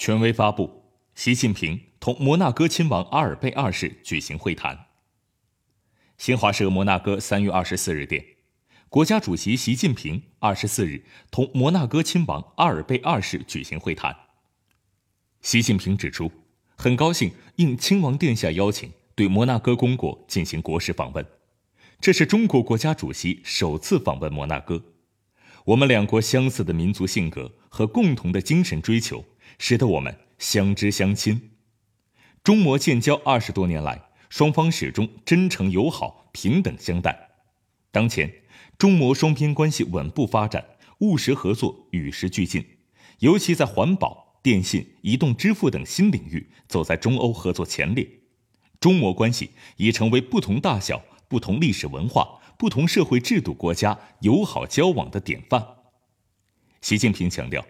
[0.00, 0.82] 权威发布：
[1.14, 4.86] 习近平同摩纳哥亲王阿尔贝二世举行会谈。
[6.16, 8.24] 新华社摩纳哥三月二十四日电，
[8.88, 14.16] 国家主席习近平二十四日同摩纳哥亲王阿尔贝二世举行会谈。
[15.42, 16.32] 习近平指出，
[16.76, 21.26] 很高兴应亲王殿下邀请，对摩纳哥公国进行国事访问，
[22.00, 24.82] 这是中国国家主席首次访问摩纳哥。
[25.66, 29.22] 我们两国相似的民族性格和共同的精神追求。
[29.58, 31.50] 使得我们相知相亲。
[32.42, 37.28] 中摩建交二十多年来，双方始终真诚友好、平等相待。
[37.90, 38.32] 当前，
[38.78, 40.64] 中摩双边关系稳步发展，
[41.00, 42.64] 务实合作与时俱进，
[43.18, 48.08] 尤其在环保、电信、移动支付等新领域走在中欧合作前列。
[48.78, 55.66] 中摩关系已成为不同大小、不同历史文化、不同社会制度国家友好交往的典范。
[56.80, 57.62] 习近平强调。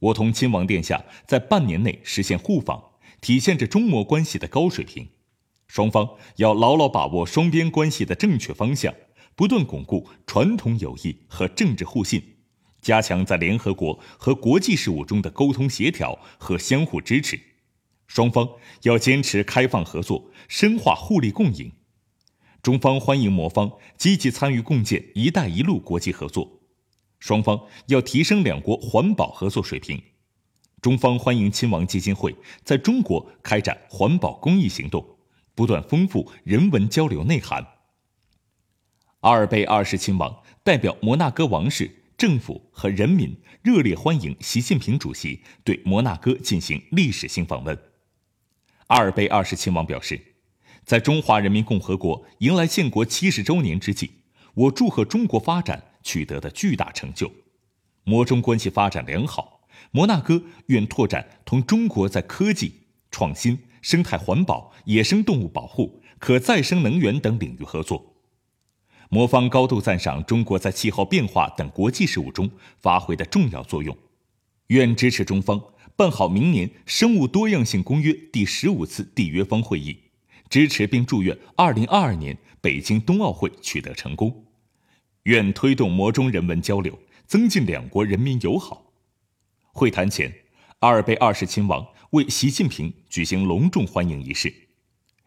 [0.00, 2.82] 我同亲王殿下在半年内实现互访，
[3.20, 5.08] 体现着中摩关系的高水平。
[5.66, 8.94] 双方要牢牢把握双边关系的正确方向，
[9.34, 12.36] 不断巩固传统友谊和政治互信，
[12.80, 17.38] 加强在联合国和国际事务中的沟通协调和相互支持。
[18.06, 18.48] 双方
[18.84, 21.72] 要坚持开放合作，深化互利共赢。
[22.62, 26.57] 中方欢迎摩方积极参与共建“一带一路”国际合作。
[27.18, 30.02] 双方要提升两国环保合作水平。
[30.80, 35.04] 中方欢迎亲王基金会在中国开展环保公益行动，
[35.54, 37.66] 不断丰富人文交流内涵。
[39.20, 47.76] 阿尔贝二世亲王代表摩纳哥王室、政府和人民热烈欢迎习近平主席对摩纳哥进行历史性访问。
[48.86, 50.36] 阿尔贝二世亲王表示，
[50.84, 54.12] 在中华人民共和国迎来建国七十周年之际，
[54.54, 55.87] 我祝贺中国发展。
[56.08, 57.30] 取得的巨大成就，
[58.04, 59.68] 摩中关系发展良好。
[59.90, 62.72] 摩纳哥愿拓展同中国在科技
[63.10, 68.16] 创新、生态环保、野生动物保护、可再生能源等领域合作。
[69.10, 73.94] 摩方高度赞赏中国在气候变化等国际事务中发挥的重要作用，
[74.68, 75.62] 愿支持中方
[75.94, 79.98] 办好明年生物多样性公约第十五次缔约方会议，
[80.48, 84.47] 支持并祝愿二零二二年北京冬奥会取得成功。
[85.28, 88.94] 愿推动摩中人文交流，增进两国人民友好。
[89.74, 90.34] 会谈前，
[90.78, 94.50] 阿尔贝二世亲王为习近平举行隆重欢迎仪式。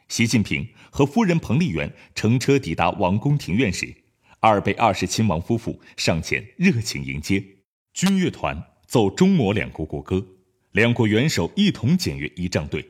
[0.07, 3.93] 习近平和夫人彭丽媛乘车抵达王宫庭院时，
[4.39, 7.45] 阿尔贝二世亲王夫妇上前热情迎接。
[7.93, 10.25] 军乐团奏中摩两国国歌，
[10.71, 12.83] 两国元首一同检阅仪仗队。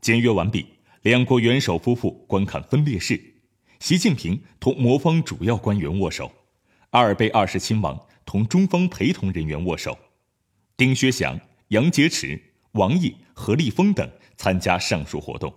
[0.00, 0.64] 检阅完毕，
[1.02, 3.34] 两国元首夫妇观看分列式。
[3.80, 6.30] 习近平同魔方主要官员握手。
[6.90, 9.96] 阿尔贝二世亲王同中方陪同人员握手，
[10.76, 12.40] 丁薛祥、杨洁篪、
[12.72, 15.52] 王毅、何立峰等参加上述活动。